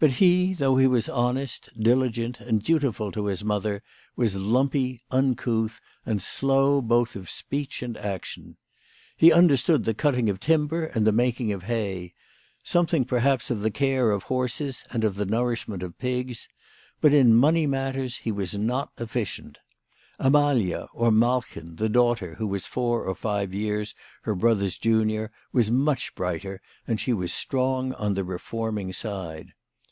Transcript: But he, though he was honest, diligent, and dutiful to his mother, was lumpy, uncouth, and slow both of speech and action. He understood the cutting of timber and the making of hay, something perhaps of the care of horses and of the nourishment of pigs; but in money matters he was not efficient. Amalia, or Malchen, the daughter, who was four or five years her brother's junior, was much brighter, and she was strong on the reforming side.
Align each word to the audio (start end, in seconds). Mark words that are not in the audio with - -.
But 0.00 0.12
he, 0.12 0.54
though 0.54 0.78
he 0.78 0.86
was 0.86 1.10
honest, 1.10 1.68
diligent, 1.78 2.40
and 2.40 2.62
dutiful 2.64 3.12
to 3.12 3.26
his 3.26 3.44
mother, 3.44 3.82
was 4.16 4.34
lumpy, 4.34 5.02
uncouth, 5.10 5.78
and 6.06 6.22
slow 6.22 6.80
both 6.80 7.16
of 7.16 7.28
speech 7.28 7.82
and 7.82 7.98
action. 7.98 8.56
He 9.18 9.30
understood 9.30 9.84
the 9.84 9.92
cutting 9.92 10.30
of 10.30 10.40
timber 10.40 10.86
and 10.86 11.06
the 11.06 11.12
making 11.12 11.52
of 11.52 11.64
hay, 11.64 12.14
something 12.64 13.04
perhaps 13.04 13.50
of 13.50 13.60
the 13.60 13.70
care 13.70 14.10
of 14.10 14.22
horses 14.22 14.84
and 14.90 15.04
of 15.04 15.16
the 15.16 15.26
nourishment 15.26 15.82
of 15.82 15.98
pigs; 15.98 16.48
but 17.02 17.12
in 17.12 17.34
money 17.34 17.66
matters 17.66 18.16
he 18.16 18.32
was 18.32 18.56
not 18.56 18.92
efficient. 18.96 19.58
Amalia, 20.18 20.88
or 20.94 21.10
Malchen, 21.12 21.76
the 21.76 21.90
daughter, 21.90 22.36
who 22.36 22.46
was 22.46 22.64
four 22.66 23.04
or 23.04 23.14
five 23.14 23.52
years 23.52 23.94
her 24.22 24.34
brother's 24.34 24.78
junior, 24.78 25.30
was 25.52 25.70
much 25.70 26.14
brighter, 26.14 26.62
and 26.86 26.98
she 26.98 27.12
was 27.12 27.34
strong 27.34 27.92
on 27.92 28.14
the 28.14 28.24
reforming 28.24 28.94
side. 28.94 29.48